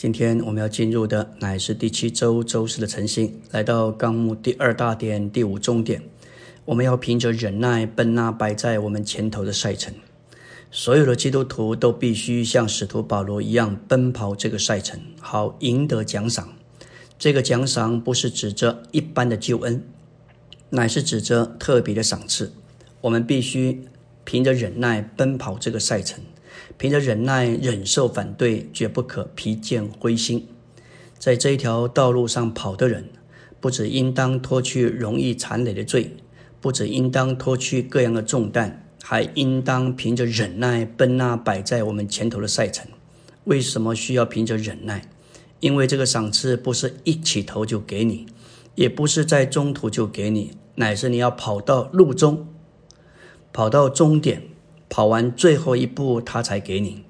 [0.00, 6.02] 今天我们要进入的乃是第七周周四的晨星，来到纲目第二大点第五重点。
[6.64, 9.92] 我们要凭着忍耐奔那摆在我们前头的赛程。
[10.70, 16.48] 所有的基督徒都必须像使徒保罗一样奔跑这个赛程，好赢得奖赏。
[17.18, 19.84] 这个奖赏不是指着一般的救恩，
[20.70, 22.54] 乃是指着特别的赏赐。
[23.02, 23.84] 我们必须
[24.24, 26.24] 凭着忍耐奔跑这个赛程。
[26.80, 30.48] 凭着忍耐忍受反对，绝不可疲倦灰心。
[31.18, 33.10] 在这一条道路上跑的人，
[33.60, 36.16] 不只应当脱去容易残累的罪，
[36.58, 42.86] 不只应当脱去各样的重担，还应当凭着忍耐奔那摆在我们前头的赛程。
[43.44, 45.02] 为什么需要凭着忍耐？
[45.60, 48.24] 因为这个赏赐不是一起头就给你，
[48.74, 52.48] 也不是在中途就给你，乃是你要跑到路中，
[53.52, 54.44] 跑到终点。
[54.90, 57.04] 跑完最后一步，他才给你。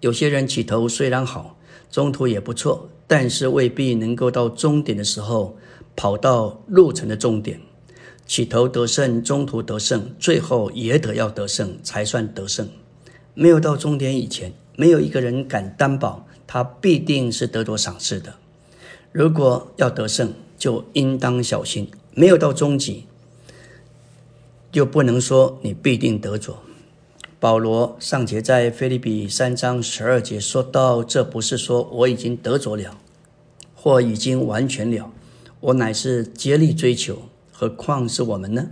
[0.00, 1.56] 有些人起头虽然好，
[1.90, 5.56] 中途也不错，但是未必能够到终点的时候
[5.94, 7.60] 跑到路程的终点。
[8.26, 12.68] 起头得胜，中途得胜，最后也得要得胜才算得胜。
[13.34, 18.34] 没有到终点以前，没有一个人敢担保他必定是得着赏赐的。
[19.12, 21.88] 如果要得胜，就应当小心。
[22.14, 23.04] 没有到终极，
[24.72, 26.58] 就不能说你必定得着。
[27.38, 32.96] 保罗上节在菲利比三章十二节说到：“这不是说我已经得着了，
[33.74, 35.12] 或已经完全了，
[35.60, 37.24] 我乃是竭力追求。
[37.52, 38.68] 何况是我们呢？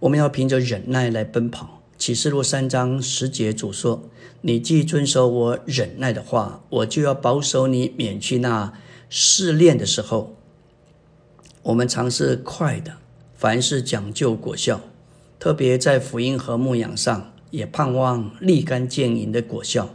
[0.00, 4.02] 我们要凭着忍耐来奔跑。”启示录三章十节主说
[4.42, 8.74] ：“你既遵守我忍耐的话，我就要保守你，免去那
[9.08, 10.36] 试炼的时候。”
[11.64, 12.98] 我们尝试快的，
[13.34, 14.82] 凡事讲究果效，
[15.38, 17.32] 特别在福音和牧养上。
[17.50, 19.90] 也盼望立竿见影的果效，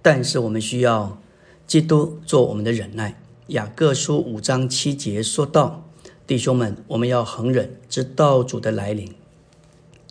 [0.00, 1.18] 但是我们需要
[1.66, 3.20] 基督做我们的忍耐。
[3.48, 5.84] 雅各书五章七节说道
[6.26, 9.12] ：“弟兄们，我们要恒忍，直到主的来临。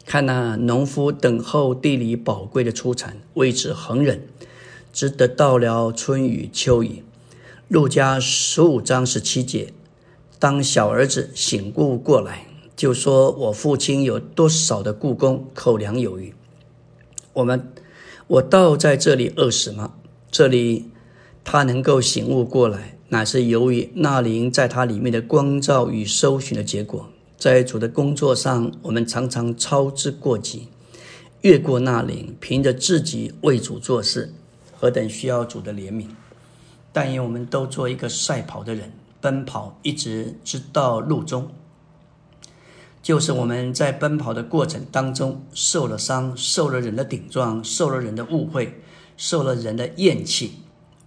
[0.05, 4.27] 看那农夫等候地里宝贵的出产，为此恒忍，
[4.91, 7.03] 直得到了春雨秋雨。”
[7.69, 9.71] 路加十五章十七节，
[10.37, 12.45] 当小儿子醒悟过来，
[12.75, 16.33] 就说：“我父亲有多少的故宫，口粮有余。”
[17.33, 17.71] 我们，
[18.27, 19.93] 我倒在这里饿死吗？
[20.29, 20.89] 这里，
[21.43, 27.09] 他能够醒悟过来，乃是由于那灵在他里面的光照与搜寻的结果。
[27.37, 30.67] 在主的工作上，我们常常操之过急，
[31.41, 34.33] 越过那灵，凭着自己为主做事，
[34.73, 36.05] 何等需要主的怜悯！
[36.93, 41.49] 但愿我们都做一个赛跑的人，奔跑一直直到路中。
[43.01, 48.81] 就是我们在奔跑的过程当中受了伤，受了人的顶撞，受了人的误会，
[49.17, 50.59] 受了人的厌弃，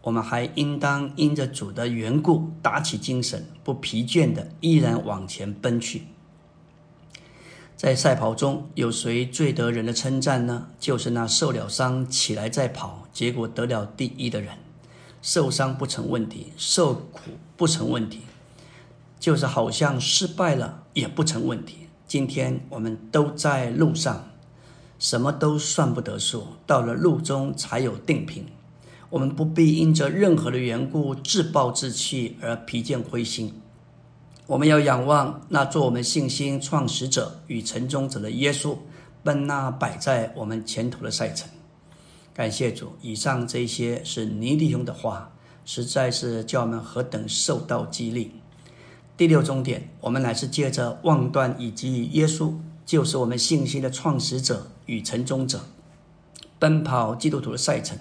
[0.02, 6.02] 我们还应当因着主的缘故打起精神，不疲倦的依然往前奔去。
[7.76, 10.68] 在赛跑中有谁最得人的称赞呢？
[10.80, 14.58] 就是那受了伤起来再跑，结果得了第一的人。
[15.22, 18.20] 受伤不成问题，受苦不成问题，
[19.18, 21.83] 就是好像失败了也不成问题。
[22.06, 24.30] 今天我们都在路上，
[24.98, 28.46] 什么都算不得数，到了路中才有定评。
[29.10, 33.54] 我们不必因着任何的缘故自暴自弃而疲倦灰心。
[34.46, 38.76] 我们要仰望那做我们信心创始者与成终者的耶稣，
[39.22, 41.48] 奔那摆在我们前头的赛程。
[42.34, 45.32] 感谢主，以上这些是尼弟兄的话，
[45.64, 48.32] 实在是叫我们何等受到激励。
[49.16, 52.54] 第六重点，我们乃是借着望断以及与耶稣，
[52.84, 55.60] 就是我们信心的创始者与成终者，
[56.58, 57.96] 奔跑基督徒的赛程。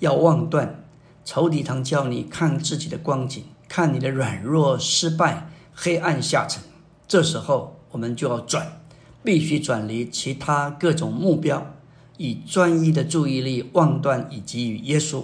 [0.00, 0.82] 要望断，
[1.24, 6.60] 仇敌常叫你看自己的光景，看你的软弱、失败、黑暗下沉。
[7.06, 8.80] 这时候，我们就要转，
[9.22, 11.74] 必须转离其他各种目标，
[12.16, 15.22] 以专一的注意力望断以及与耶稣。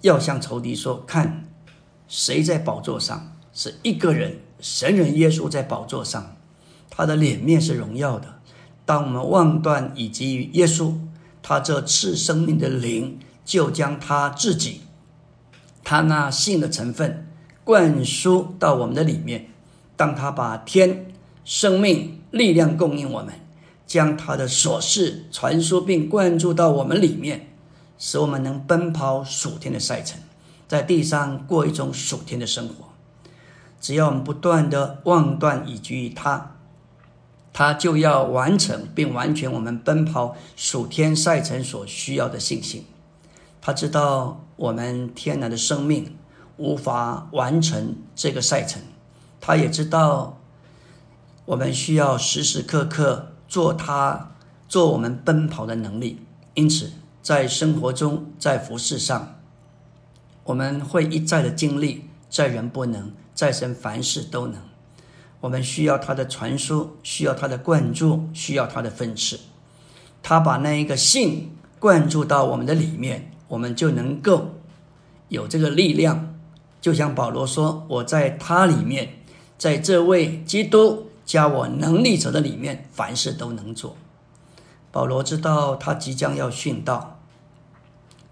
[0.00, 1.44] 要向仇敌说：看，
[2.08, 3.33] 谁在宝座上？
[3.54, 6.36] 是一个人，神人耶稣在宝座上，
[6.90, 8.40] 他的脸面是荣耀的。
[8.84, 10.92] 当我们望断以及于耶稣，
[11.40, 14.80] 他这赐生命的灵就将他自己，
[15.84, 17.26] 他那性的成分
[17.62, 19.50] 灌输到我们的里面。
[19.96, 21.12] 当他把天、
[21.44, 23.32] 生命、力量供应我们，
[23.86, 27.54] 将他的所事传输并灌注到我们里面，
[27.96, 30.18] 使我们能奔跑属天的赛程，
[30.66, 32.93] 在地上过一种属天的生活。
[33.84, 36.52] 只要我们不断的望断以及于他，
[37.52, 42.86] 他就要完成并完全我们奔跑暑天赛程所需要的信心。
[43.60, 46.16] 他知道我们天然的生命
[46.56, 48.80] 无法完成这个赛程，
[49.38, 50.40] 他也知道
[51.44, 54.30] 我们需要时时刻刻做他
[54.66, 56.24] 做我们奔跑的能力。
[56.54, 56.90] 因此，
[57.22, 59.34] 在生活中，在服饰上，
[60.44, 64.60] 我们会一再的经历，在人不能，在神凡事都能。
[65.40, 69.38] 我们需要他的传输，需要他的灌注，需要他的分赐。
[70.20, 74.48] 他把那一个信灌注到我们的里面，我们就能够
[75.28, 76.34] 有这个力量。
[76.80, 79.10] 就像保罗说：“我在他里面，
[79.56, 83.96] 在这位基督加我能力者的里面，凡事都能做。”
[84.90, 87.20] 保罗知道他即将要殉道，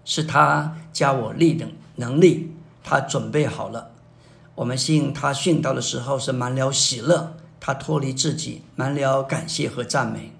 [0.03, 1.65] 是他加我力的
[1.95, 2.51] 能力，
[2.83, 3.91] 他准备好了。
[4.55, 10.31] 我们信他殉道的时候是满了喜乐，他脱离自己，满了感谢和赞美，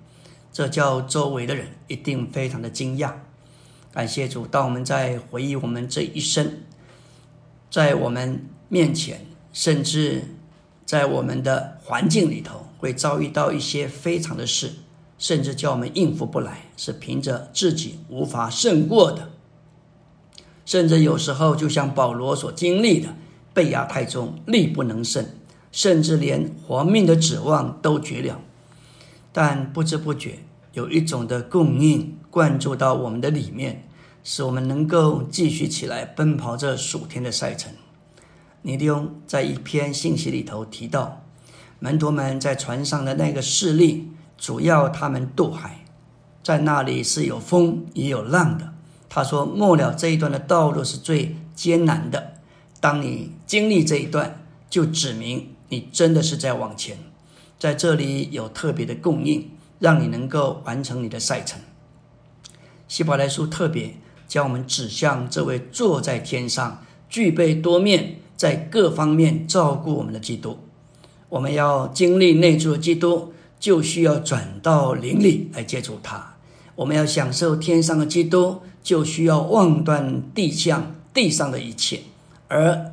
[0.51, 3.13] 这叫周围的人一定非常的惊讶。
[3.91, 6.59] 感谢主，当我们在回忆我们这一生，
[7.71, 10.35] 在我们面前，甚至
[10.85, 14.73] 在我们的环境里头，会遭遇到一些非常的事，
[15.17, 19.29] 甚至叫我们应付不来，是凭着自己无法胜过的，
[20.73, 23.09] 甚至有时候就像保罗所经历的。
[23.53, 25.23] 被压太重，力不能胜，
[25.71, 28.39] 甚至连活命的指望都绝了。
[29.31, 30.39] 但不知不觉，
[30.71, 33.87] 有一种的供应灌注到我们的里面，
[34.23, 37.71] 使我们能够继续起来奔跑这数天的赛程。
[38.63, 41.21] 尼利翁在一篇信息里头提到，
[41.77, 44.09] 门徒们在船上的那个势力，
[44.39, 45.85] 主要他们渡海，
[46.41, 48.73] 在那里是有风也有浪的。
[49.15, 52.33] 他说，末了这一段的道路是最艰难的。
[52.79, 56.97] 当你经历这一段，就指明你真的是在往前，
[57.59, 61.61] 在这里有特别的供应，让你能够完成你的赛程。
[62.87, 63.93] 希伯来书特别
[64.27, 70.57] 将我们指向这位坐在天上、具备多面、在各方面照顾我们的基督。
[71.29, 76.32] 我们要经历内住的基督，就需要转到灵里来接触他；
[76.75, 82.01] 我们要享受天上的基督，就需要望断地上地上的一切。
[82.47, 82.91] 而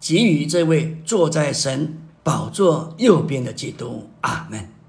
[0.00, 4.72] 给予这位坐在神宝座右边的基督，阿门。